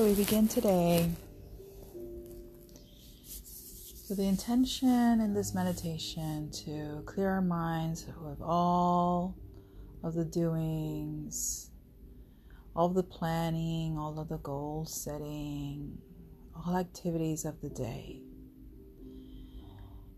So 0.00 0.06
we 0.06 0.14
begin 0.14 0.48
today 0.48 1.10
with 4.08 4.16
the 4.16 4.24
intention 4.24 5.20
in 5.20 5.34
this 5.34 5.54
meditation 5.54 6.50
to 6.64 7.02
clear 7.04 7.28
our 7.28 7.42
minds 7.42 8.06
of 8.24 8.40
all 8.40 9.36
of 10.02 10.14
the 10.14 10.24
doings, 10.24 11.70
all 12.74 12.86
of 12.86 12.94
the 12.94 13.02
planning, 13.02 13.98
all 13.98 14.18
of 14.18 14.30
the 14.30 14.38
goal 14.38 14.86
setting, 14.86 15.98
all 16.56 16.78
activities 16.78 17.44
of 17.44 17.60
the 17.60 17.68
day. 17.68 18.22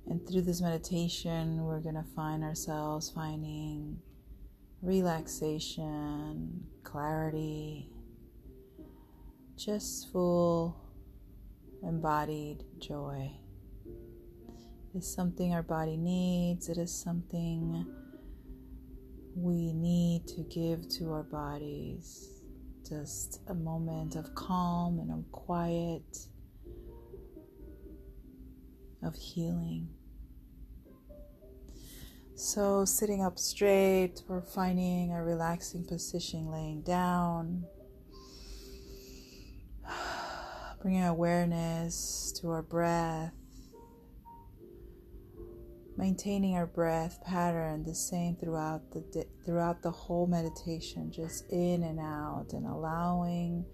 And 0.06 0.24
through 0.28 0.42
this 0.42 0.60
meditation, 0.60 1.64
we're 1.64 1.80
going 1.80 1.96
to 1.96 2.06
find 2.14 2.44
ourselves 2.44 3.10
finding 3.10 3.98
relaxation, 4.80 6.68
clarity, 6.84 7.88
just 9.64 10.10
full 10.10 10.76
embodied 11.84 12.64
joy. 12.78 13.30
It's 14.94 15.14
something 15.14 15.54
our 15.54 15.62
body 15.62 15.96
needs, 15.96 16.68
it 16.68 16.78
is 16.78 16.92
something 16.92 17.86
we 19.36 19.72
need 19.72 20.26
to 20.28 20.42
give 20.42 20.88
to 20.98 21.12
our 21.12 21.22
bodies. 21.22 22.28
Just 22.88 23.40
a 23.46 23.54
moment 23.54 24.16
of 24.16 24.34
calm 24.34 24.98
and 24.98 25.12
of 25.12 25.30
quiet, 25.30 26.26
of 29.02 29.14
healing. 29.14 29.88
So, 32.34 32.84
sitting 32.84 33.22
up 33.22 33.38
straight, 33.38 34.22
we're 34.26 34.42
finding 34.42 35.12
a 35.12 35.22
relaxing 35.22 35.84
position 35.84 36.50
laying 36.50 36.82
down. 36.82 37.64
Bringing 40.82 41.04
awareness 41.04 42.32
to 42.40 42.50
our 42.50 42.62
breath. 42.62 43.32
Maintaining 45.96 46.56
our 46.56 46.66
breath 46.66 47.20
pattern 47.24 47.84
the 47.84 47.94
same 47.94 48.34
throughout 48.34 48.90
the 48.90 49.24
throughout 49.46 49.80
the 49.82 49.92
whole 49.92 50.26
meditation, 50.26 51.12
just 51.12 51.48
in 51.52 51.84
and 51.84 52.00
out, 52.00 52.46
and 52.52 52.66
allowing 52.66 53.64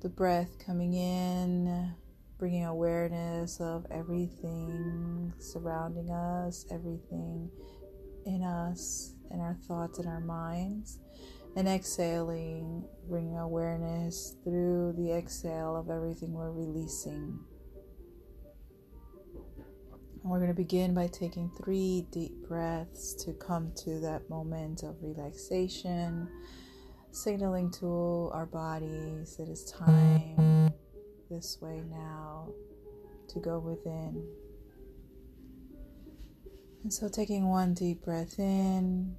the 0.00 0.08
breath 0.08 0.64
coming 0.64 0.94
in, 0.94 1.92
bringing 2.38 2.66
awareness 2.66 3.60
of 3.60 3.84
everything 3.90 5.32
surrounding 5.40 6.12
us, 6.12 6.66
everything 6.70 7.50
in 8.26 8.44
us, 8.44 9.16
in 9.32 9.40
our 9.40 9.56
thoughts 9.66 9.98
and 9.98 10.06
our 10.06 10.20
minds, 10.20 11.00
and 11.56 11.68
exhaling, 11.68 12.84
bringing 13.08 13.38
awareness 13.38 14.36
through 14.42 14.94
the 14.98 15.12
exhale 15.12 15.76
of 15.76 15.90
everything 15.90 16.32
we're 16.32 16.50
releasing. 16.50 17.38
we're 20.24 20.38
going 20.38 20.48
to 20.48 20.54
begin 20.54 20.94
by 20.94 21.06
taking 21.06 21.50
three 21.50 22.06
deep 22.10 22.32
breaths 22.48 23.12
to 23.12 23.34
come 23.34 23.70
to 23.76 24.00
that 24.00 24.28
moment 24.30 24.82
of 24.82 24.96
relaxation, 25.02 26.26
signaling 27.10 27.70
to 27.70 28.30
our 28.32 28.46
bodies 28.46 29.36
that 29.36 29.48
it's 29.48 29.70
time 29.70 30.72
this 31.30 31.58
way 31.60 31.82
now 31.90 32.48
to 33.28 33.38
go 33.38 33.58
within. 33.58 34.26
And 36.82 36.92
so, 36.92 37.08
taking 37.08 37.48
one 37.48 37.74
deep 37.74 38.02
breath 38.02 38.38
in, 38.38 39.16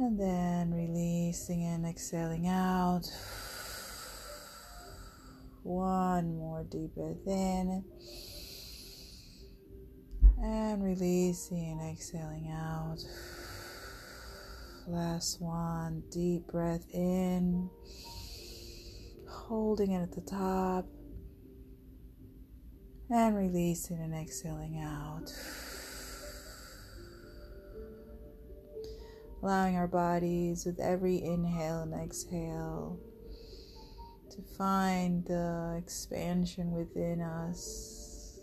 and 0.00 0.18
then 0.18 0.72
releasing 0.72 1.62
and 1.64 1.84
exhaling 1.84 2.48
out. 2.48 3.04
One 5.62 6.38
more 6.38 6.64
deep 6.64 6.94
breath 6.94 7.26
in, 7.26 7.84
and 10.42 10.82
releasing 10.82 11.78
and 11.78 11.92
exhaling 11.92 12.50
out. 12.50 12.98
Last 14.86 15.40
one, 15.40 16.02
deep 16.10 16.46
breath 16.46 16.86
in, 16.94 17.68
holding 19.28 19.92
it 19.92 20.02
at 20.02 20.12
the 20.12 20.22
top 20.22 20.86
and 23.10 23.36
releasing 23.36 23.98
and 23.98 24.14
exhaling 24.14 24.80
out. 24.80 25.30
Allowing 29.42 29.76
our 29.76 29.88
bodies 29.88 30.66
with 30.66 30.78
every 30.80 31.22
inhale 31.22 31.80
and 31.80 31.94
exhale 31.94 33.00
to 34.30 34.42
find 34.56 35.24
the 35.24 35.76
expansion 35.78 36.72
within 36.72 37.22
us, 37.22 38.40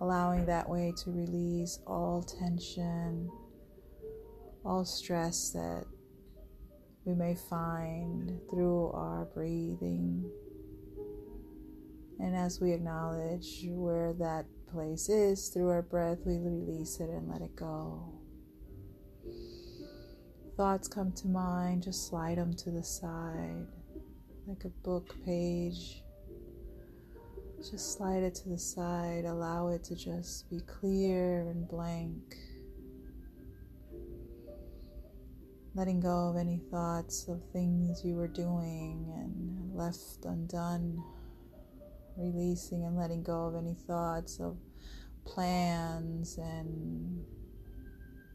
allowing 0.00 0.44
that 0.46 0.68
way 0.68 0.92
to 1.04 1.10
release 1.10 1.78
all 1.86 2.22
tension, 2.22 3.30
all 4.64 4.84
stress 4.84 5.50
that 5.50 5.84
we 7.04 7.14
may 7.14 7.34
find 7.34 8.40
through 8.50 8.90
our 8.92 9.28
breathing. 9.32 10.28
And 12.18 12.36
as 12.36 12.60
we 12.60 12.72
acknowledge 12.72 13.64
where 13.68 14.12
that 14.14 14.46
place 14.70 15.08
is 15.08 15.48
through 15.48 15.68
our 15.68 15.82
breath, 15.82 16.18
we 16.24 16.38
release 16.38 17.00
it 17.00 17.08
and 17.08 17.28
let 17.28 17.40
it 17.40 17.56
go. 17.56 18.21
Thoughts 20.62 20.86
come 20.86 21.10
to 21.14 21.26
mind, 21.26 21.82
just 21.82 22.06
slide 22.06 22.38
them 22.38 22.54
to 22.54 22.70
the 22.70 22.84
side 22.84 23.66
like 24.46 24.64
a 24.64 24.68
book 24.68 25.12
page. 25.26 26.04
Just 27.58 27.96
slide 27.98 28.22
it 28.22 28.36
to 28.36 28.48
the 28.48 28.58
side, 28.58 29.24
allow 29.24 29.70
it 29.70 29.82
to 29.82 29.96
just 29.96 30.48
be 30.48 30.60
clear 30.60 31.48
and 31.50 31.66
blank. 31.66 32.36
Letting 35.74 35.98
go 35.98 36.28
of 36.28 36.36
any 36.36 36.60
thoughts 36.70 37.26
of 37.26 37.42
things 37.52 38.04
you 38.04 38.14
were 38.14 38.28
doing 38.28 39.12
and 39.16 39.76
left 39.76 40.24
undone 40.24 41.02
releasing 42.16 42.84
and 42.84 42.96
letting 42.96 43.24
go 43.24 43.46
of 43.46 43.56
any 43.56 43.74
thoughts 43.74 44.38
of 44.38 44.56
plans 45.24 46.38
and 46.38 47.24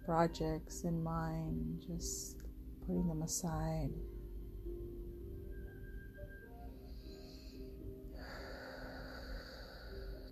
projects 0.07 0.85
in 0.85 1.03
mind, 1.03 1.83
just 1.85 2.37
putting 2.79 3.09
them 3.09 3.23
aside. 3.23 3.89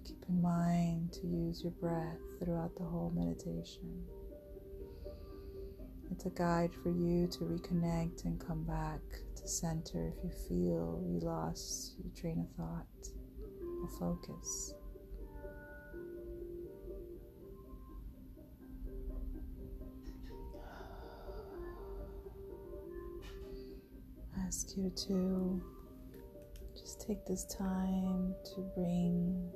Keep 0.06 0.24
in 0.30 0.42
mind 0.42 1.12
to 1.12 1.28
use 1.28 1.62
your 1.62 1.74
breath 1.74 2.22
throughout 2.40 2.74
the 2.78 2.86
whole 2.86 3.12
meditation. 3.14 4.06
It's 6.10 6.26
a 6.26 6.30
guide 6.30 6.72
for 6.82 6.90
you 6.90 7.28
to 7.28 7.40
reconnect 7.40 8.24
and 8.24 8.40
come 8.40 8.64
back 8.64 9.02
to 9.36 9.46
center 9.46 10.14
if 10.18 10.24
you 10.24 10.30
feel 10.48 11.04
you 11.06 11.20
lost 11.20 11.96
your 12.02 12.14
train 12.16 12.40
of 12.40 12.56
thought 12.56 13.10
or 13.82 13.90
focus. 14.00 14.74
Ask 24.46 24.78
you 24.78 24.92
to 24.96 25.62
just 26.74 27.08
take 27.08 27.26
this 27.26 27.46
time 27.46 28.36
to 28.44 28.62
bring 28.76 29.50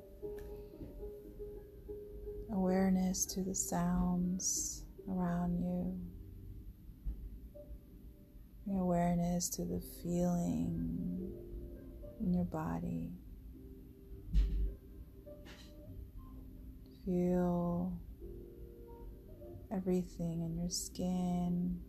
awareness 2.51 3.25
to 3.25 3.43
the 3.43 3.53
sounds 3.53 4.85
around 5.07 5.59
you. 5.59 5.95
Bring 8.65 8.79
awareness 8.79 9.49
to 9.49 9.65
the 9.65 9.81
feeling 10.01 11.31
in 12.19 12.33
your 12.33 12.45
body. 12.45 13.11
Feel 17.05 17.93
everything 19.71 20.41
in 20.41 20.57
your 20.57 20.69
skin. 20.69 21.79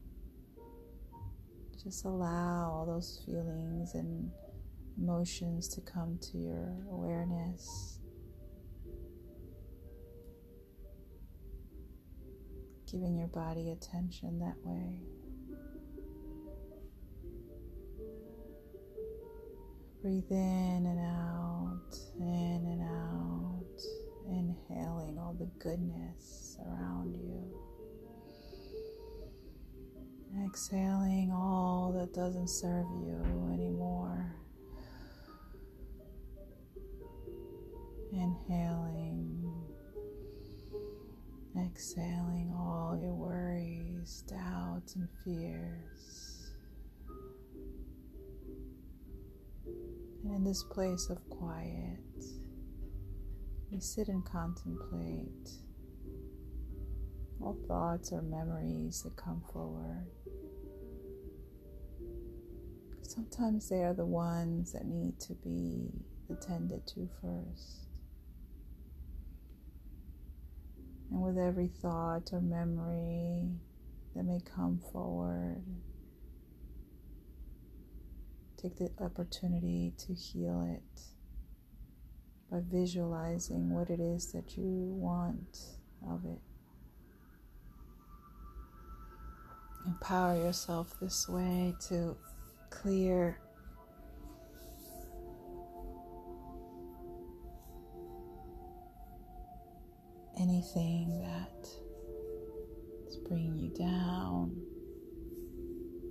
Just 1.82 2.04
allow 2.04 2.70
all 2.70 2.84
those 2.86 3.22
feelings 3.24 3.94
and 3.94 4.30
emotions 4.98 5.66
to 5.68 5.80
come 5.80 6.18
to 6.20 6.36
your 6.36 6.76
awareness. 6.90 8.00
Giving 12.90 13.16
your 13.16 13.28
body 13.28 13.70
attention 13.70 14.40
that 14.40 14.56
way. 14.62 15.00
Breathe 20.02 20.30
in 20.30 20.86
and 20.86 20.98
out, 20.98 21.98
in 22.18 22.66
and 22.66 22.82
out 22.82 23.30
inhaling 24.28 25.18
all 25.18 25.34
the 25.38 25.50
goodness 25.58 26.58
around 26.66 27.14
you. 27.14 27.69
Exhaling 30.38 31.32
all 31.32 31.92
that 31.98 32.14
doesn't 32.14 32.48
serve 32.48 32.86
you 33.04 33.50
anymore. 33.52 34.36
Inhaling, 38.12 39.52
exhaling 41.56 42.52
all 42.56 42.98
your 43.00 43.14
worries, 43.14 44.22
doubts, 44.28 44.94
and 44.94 45.08
fears. 45.24 46.52
And 50.24 50.34
in 50.34 50.44
this 50.44 50.62
place 50.62 51.08
of 51.10 51.18
quiet, 51.28 51.98
we 53.70 53.80
sit 53.80 54.08
and 54.08 54.24
contemplate 54.24 55.50
all 57.40 57.56
thoughts 57.66 58.12
or 58.12 58.22
memories 58.22 59.02
that 59.02 59.16
come 59.16 59.42
forward. 59.52 60.06
Sometimes 63.10 63.68
they 63.68 63.82
are 63.82 63.92
the 63.92 64.06
ones 64.06 64.70
that 64.70 64.86
need 64.86 65.18
to 65.18 65.34
be 65.34 65.90
attended 66.30 66.86
to 66.86 67.08
first. 67.20 67.88
And 71.10 71.20
with 71.20 71.36
every 71.36 71.66
thought 71.66 72.30
or 72.32 72.40
memory 72.40 73.48
that 74.14 74.22
may 74.22 74.38
come 74.54 74.80
forward, 74.92 75.60
take 78.56 78.76
the 78.76 78.90
opportunity 79.00 79.92
to 80.06 80.14
heal 80.14 80.64
it 80.72 81.00
by 82.48 82.60
visualizing 82.70 83.70
what 83.70 83.90
it 83.90 83.98
is 83.98 84.30
that 84.30 84.56
you 84.56 84.94
want 84.96 85.58
of 86.08 86.24
it. 86.26 86.38
Empower 89.84 90.36
yourself 90.36 90.94
this 91.00 91.28
way 91.28 91.74
to 91.88 92.16
clear 92.70 93.38
anything 100.40 101.20
that 101.20 101.68
is 103.06 103.16
bringing 103.28 103.58
you 103.58 103.70
down, 103.70 104.56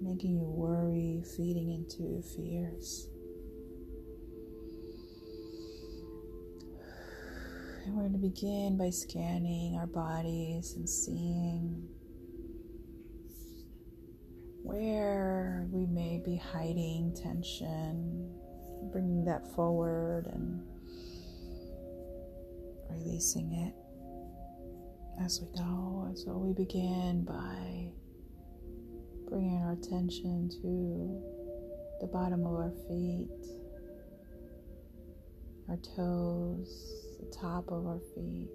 making 0.01 0.37
you 0.37 0.43
worry, 0.43 1.23
feeding 1.35 1.71
into 1.71 2.03
your 2.03 2.21
fears. 2.21 3.09
And 7.85 7.95
we're 7.95 8.03
going 8.03 8.13
to 8.13 8.19
begin 8.19 8.77
by 8.77 8.91
scanning 8.91 9.75
our 9.79 9.87
bodies 9.87 10.75
and 10.75 10.87
seeing 10.87 11.87
where 14.79 15.67
we 15.71 15.85
may 15.87 16.21
be 16.23 16.37
hiding 16.37 17.13
tension, 17.13 18.31
bringing 18.93 19.25
that 19.25 19.45
forward 19.53 20.25
and 20.27 20.63
releasing 22.89 23.51
it 23.51 23.73
as 25.21 25.41
we 25.41 25.47
go. 25.57 26.09
So 26.15 26.37
we 26.37 26.53
begin 26.53 27.25
by 27.25 27.91
bringing 29.29 29.61
our 29.63 29.73
attention 29.73 30.49
to 30.61 31.21
the 31.99 32.07
bottom 32.07 32.45
of 32.45 32.53
our 32.53 32.71
feet, 32.87 33.27
our 35.67 35.77
toes, 35.93 37.17
the 37.19 37.35
top 37.35 37.65
of 37.67 37.85
our 37.85 37.99
feet. 38.15 38.47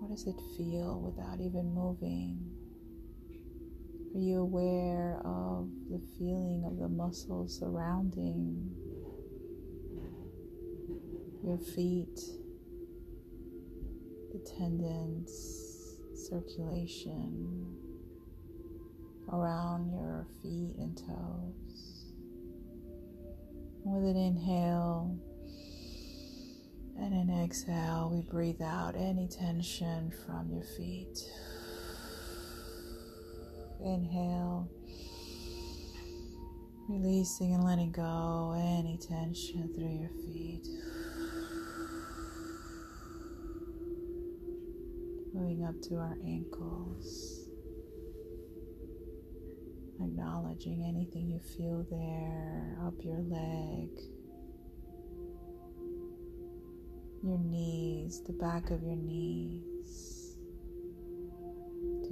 What 0.00 0.10
does 0.10 0.26
it 0.26 0.40
feel 0.56 1.02
without 1.02 1.42
even 1.42 1.74
moving? 1.74 2.53
Are 4.14 4.20
you 4.20 4.42
aware 4.42 5.20
of 5.24 5.68
the 5.90 6.00
feeling 6.16 6.62
of 6.64 6.78
the 6.78 6.88
muscles 6.88 7.58
surrounding 7.58 8.70
your 11.42 11.58
feet? 11.58 12.20
The 14.32 14.38
tendons, 14.56 15.98
circulation 16.14 17.74
around 19.32 19.90
your 19.90 20.28
feet 20.40 20.76
and 20.78 20.96
toes. 20.96 22.04
With 23.84 24.04
an 24.04 24.16
inhale 24.16 25.18
and 27.00 27.14
an 27.14 27.42
exhale, 27.44 28.10
we 28.14 28.20
breathe 28.30 28.62
out 28.62 28.94
any 28.94 29.26
tension 29.26 30.12
from 30.24 30.52
your 30.52 30.62
feet. 30.62 31.18
Inhale, 33.84 34.68
releasing 36.88 37.54
and 37.54 37.64
letting 37.64 37.92
go. 37.92 38.54
Any 38.56 38.98
tension 38.98 39.72
through 39.74 39.98
your 40.00 40.10
feet. 40.24 40.66
moving 45.34 45.64
up 45.64 45.80
to 45.82 45.96
our 45.96 46.16
ankles, 46.24 47.48
acknowledging 50.00 50.84
anything 50.88 51.28
you 51.28 51.40
feel 51.56 51.84
there, 51.90 52.78
up 52.86 52.94
your 53.02 53.18
leg, 53.18 53.88
your 57.22 57.38
knees, 57.38 58.22
the 58.26 58.32
back 58.32 58.70
of 58.70 58.82
your 58.82 58.96
knees. 58.96 60.13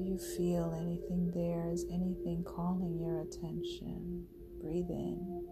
You 0.04 0.18
feel 0.18 0.74
anything 0.76 1.30
there? 1.32 1.70
Is 1.72 1.84
anything 1.84 2.44
calling 2.44 2.98
your 2.98 3.20
attention? 3.20 4.26
Breathe 4.60 4.90
in. 4.90 5.46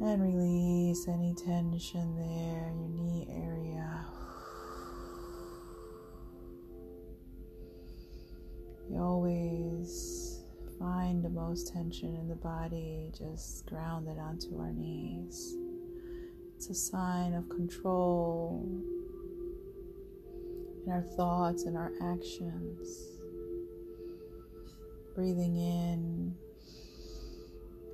And 0.00 0.22
release 0.22 1.06
any 1.08 1.34
tension 1.34 2.16
there, 2.16 2.72
your 2.74 2.88
knee 2.88 3.28
area. 3.30 4.06
You 8.90 8.98
always 9.02 10.42
find 10.78 11.22
the 11.22 11.28
most 11.28 11.70
tension 11.70 12.16
in 12.16 12.28
the 12.28 12.34
body, 12.34 13.12
just 13.16 13.66
ground 13.66 14.08
it 14.08 14.18
onto 14.18 14.58
our 14.58 14.72
knees. 14.72 15.54
It's 16.56 16.70
a 16.70 16.74
sign 16.74 17.34
of 17.34 17.46
control 17.50 18.82
in 20.84 20.92
our 20.92 21.02
thoughts 21.02 21.64
and 21.64 21.76
our 21.76 21.92
actions. 22.02 23.18
Breathing 25.14 25.56
in 25.56 26.34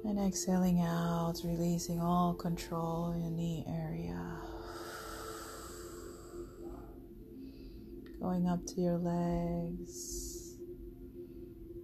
and 0.05 0.19
exhaling 0.19 0.81
out, 0.81 1.35
releasing 1.45 2.00
all 2.00 2.35
control 2.35 3.12
in 3.12 3.37
the 3.37 3.65
area. 3.71 4.37
Going 8.21 8.49
up 8.49 8.65
to 8.67 8.81
your 8.81 8.99
legs 8.99 10.41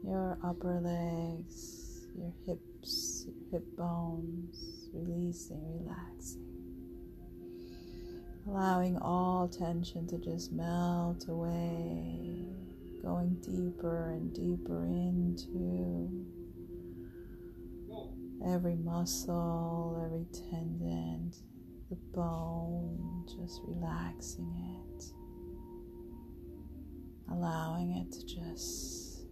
your 0.06 0.38
upper 0.44 0.80
legs, 0.80 2.06
your 2.16 2.32
hips, 2.46 3.26
your 3.26 3.50
hip 3.50 3.76
bones, 3.76 4.88
releasing, 4.94 5.60
relaxing. 5.82 6.45
Allowing 8.48 8.96
all 8.98 9.48
tension 9.48 10.06
to 10.06 10.18
just 10.18 10.52
melt 10.52 11.26
away, 11.28 12.46
going 13.02 13.34
deeper 13.40 14.10
and 14.10 14.32
deeper 14.32 14.86
into 14.86 16.24
every 18.46 18.76
muscle, 18.76 20.00
every 20.04 20.26
tendon, 20.48 21.32
the 21.90 21.96
bone, 22.14 23.24
just 23.26 23.62
relaxing 23.66 24.54
it, 24.96 25.04
allowing 27.32 27.96
it 27.96 28.12
to 28.12 28.24
just 28.26 29.26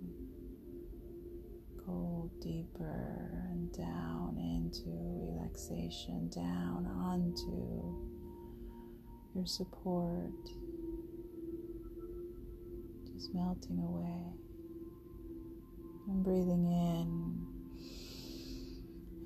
go 1.87 2.28
deeper 2.40 3.47
and 3.50 3.73
down 3.73 4.37
into 4.38 4.90
relaxation, 4.90 6.28
down 6.35 6.87
onto 6.87 8.03
your 9.34 9.46
support, 9.46 10.48
just 13.12 13.34
melting 13.34 13.78
away. 13.78 14.34
And 16.06 16.22
breathing 16.22 16.66
in 16.66 17.46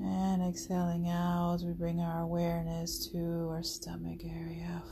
and 0.00 0.42
exhaling 0.48 1.08
out. 1.08 1.58
We 1.64 1.72
bring 1.72 2.00
our 2.00 2.22
awareness 2.22 3.08
to 3.08 3.48
our 3.50 3.64
stomach 3.64 4.20
area, 4.24 4.82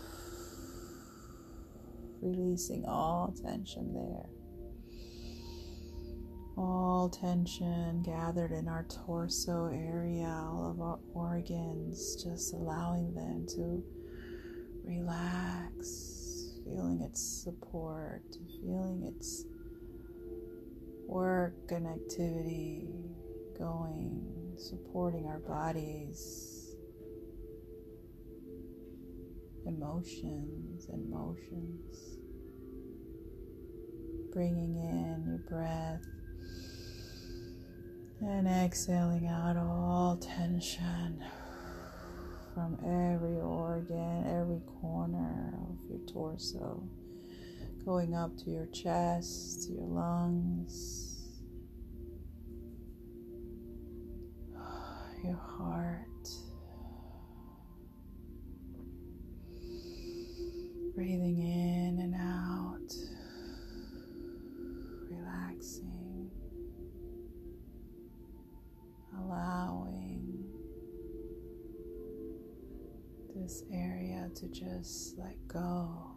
releasing 2.20 2.84
all 2.86 3.32
tension 3.40 3.94
there. 3.94 4.28
All 6.58 7.08
tension 7.08 8.02
gathered 8.02 8.50
in 8.50 8.66
our 8.66 8.84
torso 9.06 9.66
area, 9.66 10.26
all 10.26 10.70
of 10.70 10.80
our 10.80 10.98
organs, 11.14 12.22
just 12.24 12.52
allowing 12.54 13.14
them 13.14 13.46
to 13.50 13.84
relax, 14.86 16.52
feeling 16.64 17.02
its 17.02 17.20
support, 17.44 18.22
feeling 18.62 19.02
its 19.16 19.44
work 21.06 21.54
and 21.70 21.86
activity 21.86 22.88
going, 23.58 24.54
supporting 24.56 25.26
our 25.26 25.40
bodies, 25.40 26.74
emotions 29.66 30.86
and 30.88 31.10
motions. 31.10 32.18
Bringing 34.32 34.76
in 34.76 35.24
your 35.26 35.38
breath 35.48 36.04
and 38.20 38.46
exhaling 38.46 39.26
out 39.26 39.56
all 39.56 40.16
tension 40.16 41.24
from 42.56 42.78
every 42.86 43.38
organ, 43.38 44.24
every 44.26 44.60
corner 44.80 45.52
of 45.68 45.76
your 45.90 45.98
torso, 46.10 46.82
going 47.84 48.14
up 48.14 48.34
to 48.38 48.48
your 48.48 48.64
chest, 48.72 49.68
your 49.68 49.84
lungs, 49.84 51.05
to 74.46 74.60
just 74.60 75.18
let 75.18 75.36
go 75.48 76.12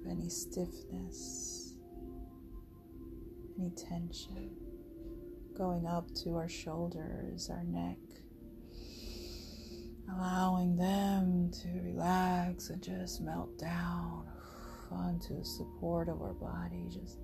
of 0.00 0.10
any 0.10 0.28
stiffness, 0.28 1.74
any 3.58 3.70
tension, 3.70 4.50
going 5.56 5.86
up 5.86 6.06
to 6.14 6.36
our 6.36 6.48
shoulders, 6.48 7.50
our 7.50 7.64
neck, 7.64 7.98
allowing 10.16 10.76
them 10.76 11.50
to 11.50 11.68
relax 11.82 12.70
and 12.70 12.82
just 12.82 13.20
melt 13.20 13.58
down 13.58 14.26
onto 14.90 15.38
the 15.38 15.44
support 15.44 16.08
of 16.08 16.22
our 16.22 16.34
body, 16.34 16.86
just 16.90 17.18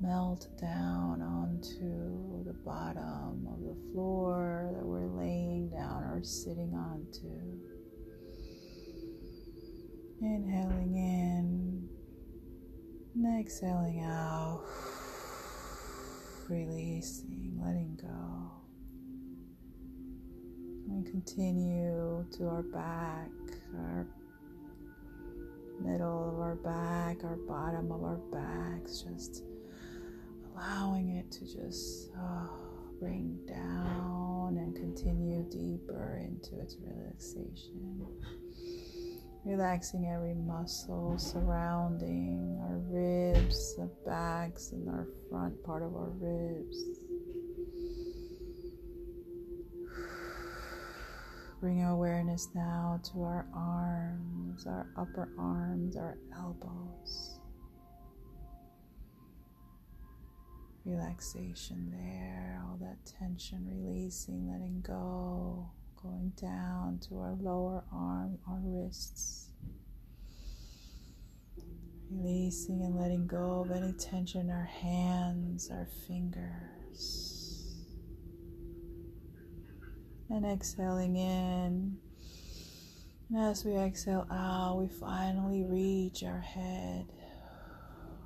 melt 0.00 0.48
down 0.60 1.22
onto 1.22 2.44
the 2.44 2.52
bottom 2.64 3.46
of 3.52 3.60
the 3.60 3.92
floor 3.92 4.70
that 4.74 4.84
we're 4.84 5.06
laying 5.06 5.68
down 5.70 6.02
or 6.04 6.20
sitting 6.22 6.74
onto. 6.74 7.77
Inhaling 10.20 10.96
in 10.96 11.88
and 13.14 13.40
exhaling 13.40 14.02
out, 14.04 14.64
releasing, 16.48 17.60
letting 17.62 17.96
go. 18.02 18.50
And 20.88 21.06
continue 21.06 22.26
to 22.32 22.48
our 22.48 22.62
back, 22.62 23.30
our 23.76 24.06
middle 25.80 26.30
of 26.32 26.40
our 26.40 26.56
back, 26.56 27.22
our 27.22 27.36
bottom 27.36 27.92
of 27.92 28.02
our 28.02 28.18
backs, 28.32 29.02
just 29.02 29.44
allowing 30.52 31.10
it 31.10 31.30
to 31.30 31.40
just 31.40 32.10
uh, 32.16 32.46
oh, 32.48 32.50
bring 32.98 33.38
down 33.46 34.56
and 34.58 34.74
continue 34.74 35.44
deeper 35.48 36.20
into 36.24 36.60
its 36.60 36.76
relaxation. 36.82 38.04
Relaxing 39.48 40.06
every 40.14 40.34
muscle 40.34 41.16
surrounding 41.16 42.60
our 42.60 42.76
ribs, 42.90 43.76
the 43.76 43.90
backs, 44.04 44.72
and 44.72 44.86
our 44.90 45.06
front 45.30 45.64
part 45.64 45.82
of 45.82 45.96
our 45.96 46.10
ribs. 46.20 46.76
Bring 51.60 51.82
awareness 51.82 52.48
now 52.54 53.00
to 53.04 53.22
our 53.22 53.46
arms, 53.54 54.66
our 54.66 54.86
upper 54.98 55.30
arms, 55.38 55.96
our 55.96 56.18
elbows. 56.36 57.38
relaxation 60.84 61.90
there, 61.90 62.62
all 62.64 62.78
that 62.80 62.96
tension 63.04 63.66
releasing, 63.66 64.50
letting 64.50 64.80
go, 64.80 65.70
going 66.02 66.32
down 66.40 67.00
to 67.08 67.18
our 67.18 67.34
lower 67.40 67.84
arm, 67.92 68.38
our 68.48 68.60
wrists. 68.62 69.50
Releasing 72.10 72.82
and 72.82 72.96
letting 72.96 73.26
go 73.26 73.60
of 73.60 73.70
any 73.70 73.92
tension 73.92 74.42
in 74.42 74.50
our 74.50 74.64
hands, 74.64 75.70
our 75.70 75.88
fingers. 76.06 77.74
And 80.30 80.46
exhaling 80.46 81.16
in. 81.16 81.98
And 83.30 83.38
as 83.38 83.64
we 83.64 83.76
exhale 83.76 84.26
out, 84.30 84.78
we 84.78 84.88
finally 84.88 85.64
reach 85.64 86.22
our 86.22 86.40
head 86.40 87.06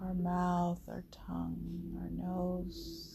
our 0.04 0.14
mouth, 0.14 0.80
our 0.88 1.04
tongue, 1.12 1.96
our 2.00 2.10
nose, 2.10 3.11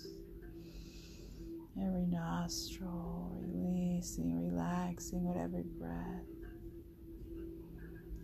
every 1.85 2.05
nostril, 2.07 3.37
releasing, 3.41 4.49
relaxing 4.49 5.23
with 5.25 5.37
every 5.37 5.63
breath. 5.79 6.25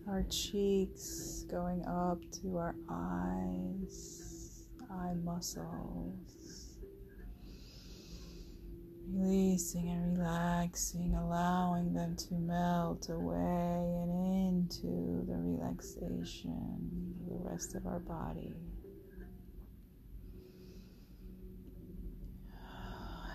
Our 0.08 0.24
cheeks 0.30 1.46
going 1.50 1.86
up 1.86 2.20
to 2.42 2.58
our 2.58 2.76
eyes, 2.90 4.68
eye 4.92 5.14
muscles. 5.24 6.78
Releasing 9.10 9.90
and 9.90 10.18
relaxing, 10.18 11.14
allowing 11.14 11.94
them 11.94 12.16
to 12.16 12.34
melt 12.34 13.10
away 13.10 13.36
and 13.36 14.66
into 14.74 15.26
the 15.28 15.38
relaxation 15.38 17.16
of 17.22 17.44
the 17.44 17.50
rest 17.50 17.76
of 17.76 17.86
our 17.86 18.00
body. 18.00 18.54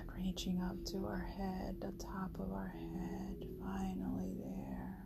And 0.01 0.08
reaching 0.19 0.61
up 0.63 0.85
to 0.85 1.05
our 1.07 1.27
head, 1.37 1.77
the 1.81 1.93
top 2.03 2.31
of 2.39 2.53
our 2.53 2.73
head, 2.75 3.47
finally 3.61 4.35
there. 4.39 4.97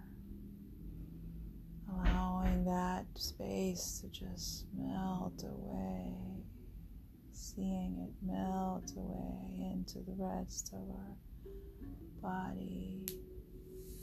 Allowing 1.93 2.65
that 2.65 3.07
space 3.15 4.01
to 4.01 4.09
just 4.09 4.67
melt 4.77 5.45
away, 5.45 6.15
seeing 7.33 7.99
it 8.09 8.27
melt 8.27 8.93
away 8.97 9.73
into 9.73 9.99
the 9.99 10.15
rest 10.17 10.73
of 10.73 10.89
our 10.91 11.17
body, 12.23 13.05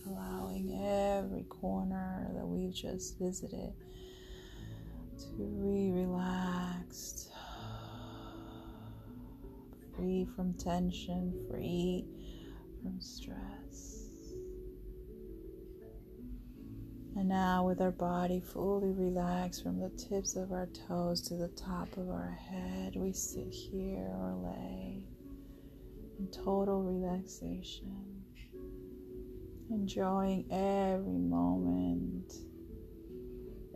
allowing 0.08 0.80
every 0.84 1.44
corner 1.44 2.30
that 2.36 2.46
we've 2.46 2.74
just 2.74 3.18
visited 3.18 3.74
to 5.18 5.38
be 5.38 5.92
relaxed, 5.92 7.29
free 10.00 10.26
from 10.36 10.54
tension, 10.54 11.34
free 11.50 12.06
from 12.82 13.00
stress. 13.02 14.06
And 17.18 17.28
now, 17.28 17.66
with 17.68 17.82
our 17.82 17.92
body 17.92 18.40
fully 18.40 18.94
relaxed 18.94 19.64
from 19.64 19.80
the 19.80 19.90
tips 19.90 20.38
of 20.38 20.54
our 20.54 20.68
toes 20.88 21.22
to 21.28 21.36
the 21.36 21.50
top 21.50 21.98
of 21.98 22.10
our 22.10 22.32
head, 22.32 22.96
we 22.96 23.12
sit 23.12 23.54
here 23.54 24.10
or 24.22 24.36
lay 24.42 25.04
in 26.18 26.28
total 26.32 26.82
relaxation, 26.82 28.24
enjoying 29.70 30.46
every 30.50 31.18
moment 31.18 32.32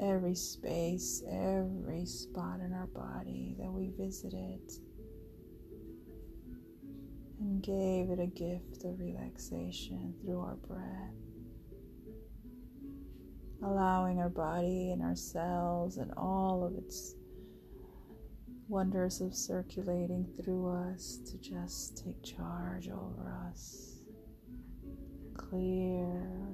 every 0.02 0.36
space, 0.36 1.24
every 1.30 2.06
spot 2.06 2.60
in 2.60 2.74
our 2.74 2.88
body 2.88 3.56
that 3.60 3.72
we 3.72 3.92
visited 3.98 4.60
and 7.44 7.62
gave 7.62 8.10
it 8.10 8.22
a 8.22 8.26
gift 8.26 8.86
of 8.86 9.00
relaxation 9.00 10.14
through 10.22 10.40
our 10.40 10.56
breath. 10.56 11.14
Allowing 13.62 14.20
our 14.20 14.30
body 14.30 14.92
and 14.92 15.02
our 15.02 15.16
cells 15.16 15.98
and 15.98 16.12
all 16.16 16.64
of 16.66 16.76
its 16.76 17.16
wonders 18.70 19.20
of 19.20 19.36
circulating 19.36 20.26
through 20.42 20.70
us 20.70 21.20
to 21.26 21.38
just 21.38 22.04
take 22.04 22.24
charge 22.24 22.88
over 22.88 23.38
us, 23.50 24.00
clear 25.36 26.50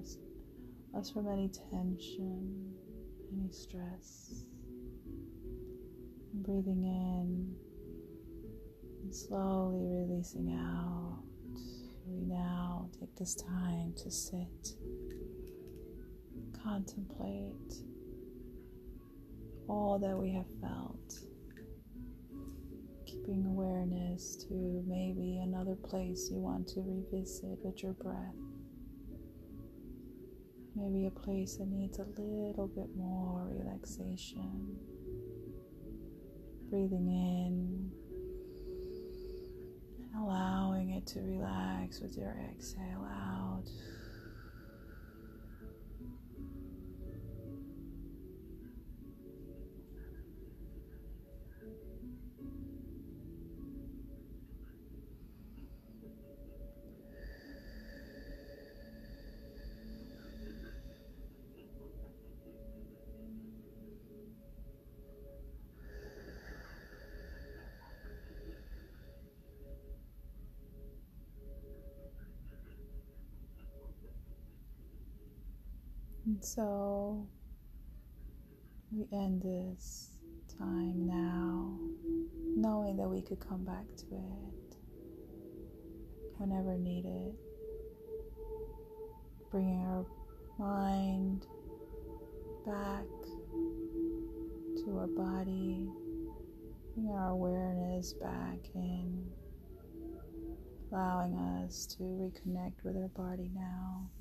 us 0.95 1.09
from 1.11 1.27
any 1.27 1.49
tension 1.49 2.73
any 3.31 3.51
stress. 3.51 4.45
And 6.33 6.43
breathing 6.43 6.83
in 6.83 7.55
and 9.09 9.15
slowly 9.15 9.87
releasing 9.89 10.51
out. 10.53 11.23
We 12.05 12.27
now 12.27 12.91
take 12.99 13.15
this 13.15 13.33
time 13.33 13.91
to 14.03 14.11
sit, 14.11 14.75
contemplate 16.63 17.73
all 19.67 19.97
that 19.97 20.15
we 20.15 20.31
have 20.33 20.45
felt. 20.61 21.21
Keeping 23.07 23.45
awareness 23.47 24.35
to 24.47 24.83
maybe 24.87 25.39
another 25.43 25.73
place 25.73 26.29
you 26.31 26.37
want 26.37 26.67
to 26.67 26.81
revisit 26.81 27.57
with 27.63 27.81
your 27.81 27.93
breath. 27.93 28.35
Maybe 30.75 31.07
a 31.07 31.19
place 31.19 31.55
that 31.55 31.67
needs 31.67 31.97
a 31.97 32.05
little 32.15 32.67
bit 32.75 32.95
more 32.95 33.47
relaxation. 33.49 34.77
Breathing 36.69 37.07
in 37.07 37.98
allowing 40.21 40.91
it 40.91 41.05
to 41.07 41.19
relax 41.21 41.99
with 41.99 42.17
your 42.17 42.35
exhale 42.51 43.07
out. 43.09 43.63
And 76.29 76.45
so 76.45 77.27
we 78.91 79.07
end 79.11 79.41
this 79.41 80.11
time 80.59 81.07
now, 81.07 81.75
knowing 82.55 82.97
that 82.97 83.09
we 83.09 83.23
could 83.23 83.39
come 83.39 83.65
back 83.65 83.85
to 83.97 84.05
it 84.11 84.75
whenever 86.37 86.77
needed. 86.77 87.33
Bringing 89.49 89.83
our 89.87 90.05
mind 90.59 91.47
back 92.63 93.07
to 94.85 94.99
our 94.99 95.07
body, 95.07 95.89
bringing 96.93 97.11
our 97.11 97.31
awareness 97.31 98.13
back 98.13 98.59
in, 98.75 99.25
allowing 100.91 101.33
us 101.65 101.87
to 101.97 102.03
reconnect 102.03 102.83
with 102.83 102.97
our 102.97 103.07
body 103.15 103.49
now. 103.55 104.11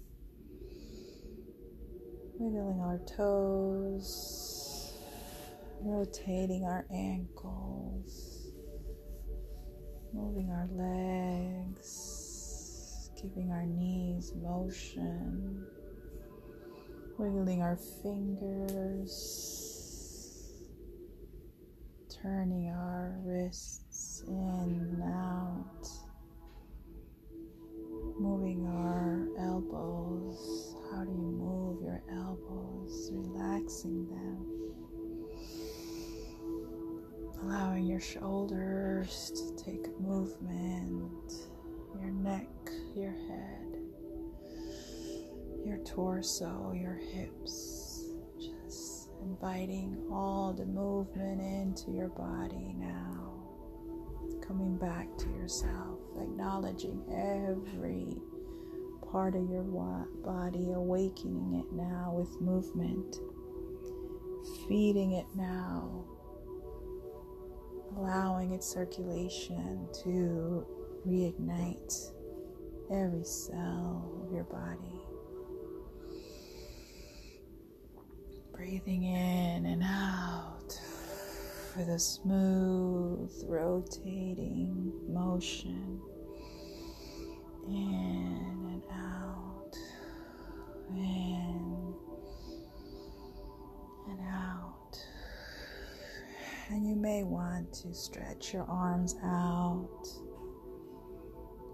Wiggling 2.41 2.81
our 2.81 3.01
toes, 3.01 4.95
rotating 5.83 6.65
our 6.65 6.87
ankles, 6.95 8.53
moving 10.15 10.49
our 10.51 10.69
legs, 10.71 11.81
giving 13.21 13.51
our 13.51 13.67
knees 13.67 14.35
motion, 14.37 15.67
wiggling 17.19 17.61
our 17.61 17.77
fingers, 18.05 19.49
turning 22.23 22.69
our 22.69 23.19
wrists 23.25 24.23
in 24.29 24.35
and 24.35 25.03
out, 25.03 25.89
torso, 46.29 46.73
your 46.75 46.95
hips. 46.95 48.05
Just 48.39 49.11
inviting 49.23 49.97
all 50.13 50.53
the 50.53 50.67
movement 50.67 51.41
into 51.41 51.91
your 51.91 52.09
body 52.09 52.75
now. 52.77 53.33
Coming 54.47 54.77
back 54.77 55.07
to 55.19 55.29
yourself, 55.31 55.99
acknowledging 56.21 57.03
every 57.11 58.17
part 59.11 59.35
of 59.35 59.49
your 59.49 59.63
body, 60.25 60.73
awakening 60.73 61.65
it 61.65 61.73
now 61.75 62.13
with 62.15 62.41
movement, 62.41 63.17
feeding 64.69 65.13
it 65.13 65.27
now, 65.35 66.05
allowing 67.97 68.53
its 68.53 68.67
circulation 68.67 69.89
to 70.03 70.67
reignite 71.07 72.13
every 72.91 73.25
cell 73.25 74.23
of 74.27 74.33
your 74.33 74.45
body. 74.45 74.98
Breathing 78.59 79.05
in 79.05 79.67
and 79.67 79.85
out 79.85 80.73
for 81.73 81.85
the 81.85 81.97
smooth 81.97 83.31
rotating 83.47 84.93
motion. 85.07 86.01
In 87.69 88.67
and 88.67 88.83
out. 88.93 89.77
in 90.91 91.95
and 94.11 94.21
out. 94.29 95.05
And 96.71 96.85
you 96.85 96.97
may 96.97 97.23
want 97.23 97.73
to 97.75 97.95
stretch 97.95 98.53
your 98.53 98.65
arms 98.65 99.15
out. 99.23 100.09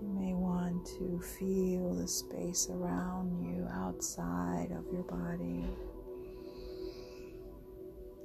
You 0.03 0.09
may 0.09 0.35
want 0.35 0.85
to 0.99 1.19
feel 1.19 1.95
the 1.95 2.07
space 2.07 2.69
around 2.71 3.43
you 3.43 3.67
outside 3.73 4.69
of 4.71 4.85
your 4.93 5.05
body. 5.05 5.65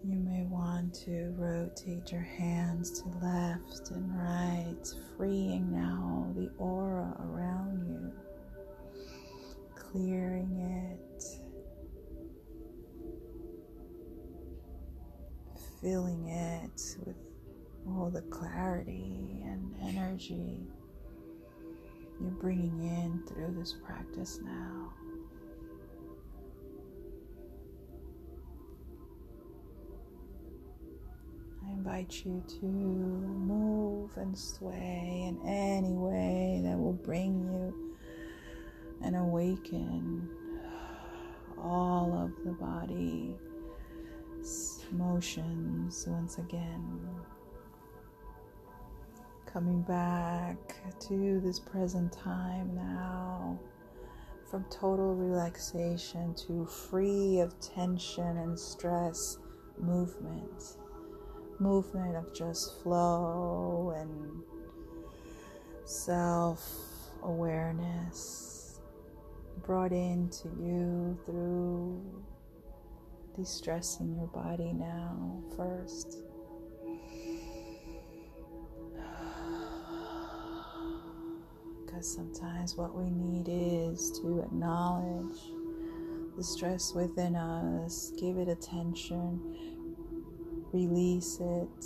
You 0.08 0.16
may 0.18 0.44
want 0.44 0.94
to 1.06 1.34
rotate 1.38 2.12
your 2.12 2.22
hands 2.22 3.02
to 3.02 3.10
left 3.22 3.92
and 3.92 4.10
right, 4.18 4.86
freeing 5.18 5.72
now 5.72 6.34
the 6.36 6.50
aura 6.58 7.16
around 7.20 7.86
you 7.86 8.12
clearing 9.76 10.56
it, 10.56 11.24
filling 15.82 16.28
it 16.28 16.82
with 17.06 17.16
all 17.88 18.10
the 18.10 18.22
clarity 18.24 19.42
and 19.44 19.76
energy 19.82 20.68
you're 22.22 22.32
bringing 22.32 22.84
in 22.84 23.24
through 23.28 23.56
this 23.58 23.76
practice 23.86 24.40
now. 24.44 24.94
I 31.70 31.78
invite 31.78 32.26
you 32.26 32.44
to 32.60 32.66
move 32.66 34.18
and 34.18 34.38
sway 34.38 35.26
in 35.28 35.40
any 35.48 35.94
way 35.94 36.62
that 36.64 36.78
will 36.78 36.94
bring 36.94 37.44
you 37.44 37.92
and 39.04 39.16
awaken 39.16 40.30
all 41.58 42.14
of 42.14 42.32
the 42.46 42.52
body 42.52 43.36
motions 44.92 46.08
once 46.08 46.38
again. 46.38 47.02
Coming 49.46 49.82
back 49.82 50.58
to 51.08 51.40
this 51.42 51.60
present 51.60 52.12
time 52.12 52.74
now 52.76 53.60
from 54.50 54.66
total 54.72 55.16
relaxation 55.16 56.34
to 56.48 56.66
free 56.66 57.40
of 57.40 57.60
tension 57.60 58.38
and 58.38 58.58
stress 58.58 59.38
movement. 59.78 60.78
Movement 61.60 62.16
of 62.16 62.34
just 62.34 62.82
flow 62.82 63.94
and 63.98 64.42
self 65.84 66.62
awareness 67.22 68.80
brought 69.66 69.92
into 69.92 70.48
you 70.58 71.20
through 71.26 72.24
distressing 73.36 74.16
your 74.16 74.28
body 74.28 74.72
now 74.74 75.44
first. 75.58 76.20
Because 81.86 82.16
sometimes 82.16 82.76
what 82.76 82.96
we 82.96 83.10
need 83.10 83.48
is 83.50 84.12
to 84.22 84.40
acknowledge 84.40 85.40
the 86.38 86.44
stress 86.44 86.94
within 86.94 87.36
us, 87.36 88.14
give 88.18 88.38
it 88.38 88.48
attention, 88.48 89.79
release 90.74 91.40
it, 91.40 91.86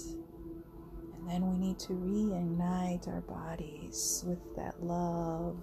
and 1.15 1.29
then 1.29 1.49
we 1.49 1.57
need 1.57 1.79
to 1.79 1.93
reignite 1.93 3.07
our 3.07 3.21
bodies 3.21 4.23
with 4.27 4.55
that 4.55 4.81
love 4.83 5.57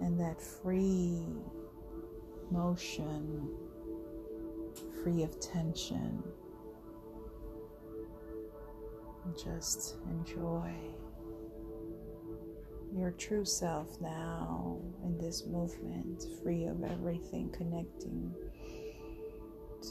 and 0.00 0.18
that 0.20 0.40
free 0.40 1.26
motion, 2.50 3.48
free 5.02 5.22
of 5.22 5.40
tension, 5.40 6.22
just 9.42 9.96
enjoy 10.10 10.72
your 12.94 13.10
true 13.12 13.44
self 13.44 14.00
now 14.00 14.78
in 15.02 15.18
this 15.18 15.46
movement, 15.46 16.24
free 16.42 16.66
of 16.66 16.84
everything 16.84 17.50
connecting 17.50 18.32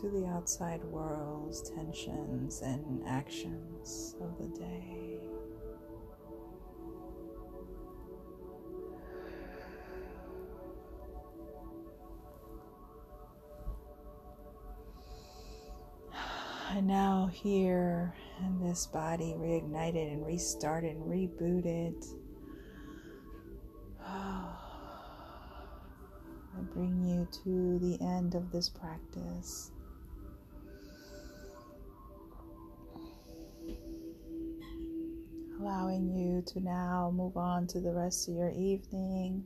to 0.02 0.10
the 0.10 0.26
outside 0.26 0.84
world's 0.86 1.70
tensions 1.70 2.62
and 2.62 3.04
actions 3.06 4.16
of 4.20 4.36
the 4.40 4.48
day. 4.58 5.20
And 16.72 16.88
now, 16.88 17.30
here 17.32 18.16
in 18.40 18.68
this 18.68 18.88
body, 18.88 19.36
reignited 19.38 20.12
and 20.12 20.26
restarted 20.26 20.96
and 20.96 21.06
rebooted. 21.06 22.04
I 24.04 24.62
bring 26.74 27.00
you 27.04 27.28
to 27.44 27.78
the 27.78 28.04
end 28.04 28.34
of 28.34 28.52
this 28.52 28.70
practice. 28.70 29.70
Allowing 35.74 36.16
you 36.16 36.44
to 36.46 36.60
now 36.60 37.12
move 37.16 37.36
on 37.36 37.66
to 37.68 37.80
the 37.80 37.92
rest 37.92 38.28
of 38.28 38.36
your 38.36 38.52
evening, 38.52 39.44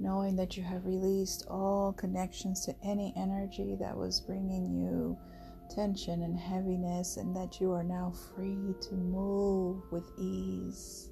knowing 0.00 0.36
that 0.36 0.56
you 0.56 0.62
have 0.62 0.86
released 0.86 1.44
all 1.50 1.92
connections 1.92 2.64
to 2.64 2.74
any 2.82 3.12
energy 3.14 3.76
that 3.78 3.94
was 3.94 4.22
bringing 4.22 4.72
you 4.74 5.18
tension 5.68 6.22
and 6.22 6.38
heaviness, 6.38 7.18
and 7.18 7.36
that 7.36 7.60
you 7.60 7.72
are 7.72 7.84
now 7.84 8.10
free 8.34 8.74
to 8.80 8.94
move 8.94 9.82
with 9.92 10.10
ease, 10.18 11.10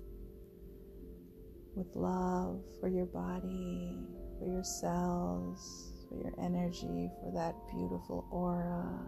with 1.75 1.95
love 1.95 2.65
for 2.81 2.89
your 2.89 3.05
body, 3.05 3.99
for 4.39 4.47
your 4.47 4.65
cells, 4.65 5.93
for 6.09 6.17
your 6.17 6.33
energy, 6.41 7.11
for 7.21 7.31
that 7.35 7.55
beautiful 7.71 8.27
aura 8.31 8.99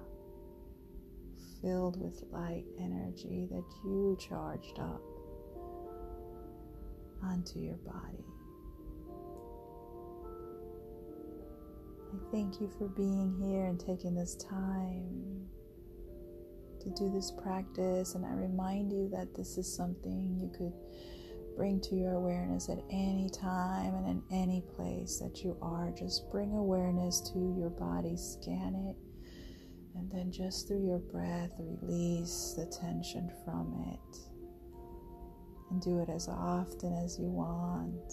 filled 1.62 2.00
with 2.00 2.22
light 2.30 2.64
energy 2.78 3.46
that 3.50 3.64
you 3.84 4.16
charged 4.20 4.78
up 4.78 5.02
onto 7.22 7.58
your 7.58 7.76
body. 7.78 8.24
I 12.10 12.30
thank 12.32 12.60
you 12.60 12.70
for 12.78 12.88
being 12.88 13.34
here 13.38 13.66
and 13.66 13.78
taking 13.78 14.14
this 14.14 14.34
time 14.36 15.46
to 16.80 16.90
do 16.90 17.10
this 17.10 17.30
practice. 17.42 18.14
And 18.14 18.24
I 18.24 18.32
remind 18.32 18.92
you 18.92 19.08
that 19.12 19.34
this 19.34 19.58
is 19.58 19.72
something 19.72 20.38
you 20.40 20.50
could 20.56 20.72
bring 21.56 21.80
to 21.80 21.96
your 21.96 22.14
awareness 22.14 22.68
at 22.68 22.78
any 22.90 23.28
time 23.28 23.94
and 23.94 24.06
in 24.06 24.22
any 24.30 24.62
place 24.76 25.18
that 25.18 25.44
you 25.44 25.56
are. 25.60 25.90
Just 25.98 26.30
bring 26.30 26.52
awareness 26.54 27.20
to 27.32 27.54
your 27.58 27.70
body, 27.70 28.16
scan 28.16 28.74
it, 28.88 28.96
and 29.98 30.10
then 30.12 30.30
just 30.30 30.68
through 30.68 30.86
your 30.86 31.00
breath, 31.00 31.50
release 31.58 32.54
the 32.56 32.66
tension 32.66 33.30
from 33.44 33.74
it. 33.92 34.16
And 35.70 35.82
do 35.82 36.00
it 36.00 36.08
as 36.08 36.28
often 36.28 36.94
as 37.04 37.18
you 37.18 37.26
want. 37.26 38.12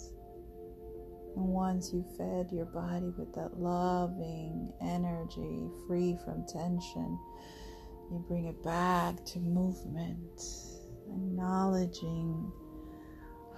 And 1.36 1.46
once 1.46 1.92
you 1.92 2.04
fed 2.18 2.50
your 2.52 2.66
body 2.66 3.12
with 3.16 3.32
that 3.34 3.58
loving 3.58 4.72
energy, 4.82 5.68
free 5.86 6.18
from 6.24 6.44
tension, 6.46 7.18
you 8.10 8.24
bring 8.26 8.46
it 8.46 8.62
back 8.62 9.24
to 9.26 9.38
movement, 9.38 10.42
acknowledging 11.08 12.50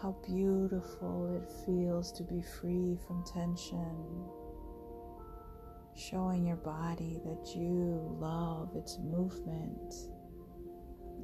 how 0.02 0.16
beautiful 0.26 1.34
it 1.34 1.50
feels 1.64 2.12
to 2.12 2.22
be 2.24 2.42
free 2.60 2.96
from 3.06 3.24
tension. 3.24 3.96
Showing 5.98 6.46
your 6.46 6.56
body 6.56 7.18
that 7.24 7.56
you 7.56 8.16
love 8.20 8.70
its 8.76 8.98
movement 9.02 9.94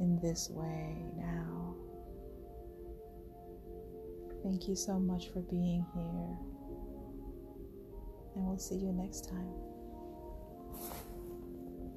in 0.01 0.19
this 0.21 0.51
way 0.51 1.07
now. 1.17 1.77
Thank 4.43 4.67
you 4.67 4.75
so 4.75 4.99
much 4.99 5.29
for 5.33 5.43
being 5.43 5.87
here. 5.95 6.39
And 8.35 8.45
we'll 8.45 8.59
see 8.59 8.75
you 8.75 8.93
next 8.93 9.29
time. 9.29 9.74